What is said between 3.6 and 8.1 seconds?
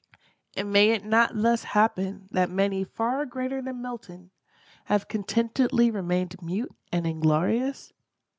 than Milton, have contentedly remained "mute and inglorious?"